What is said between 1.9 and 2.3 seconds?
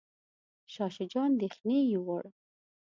یووړ.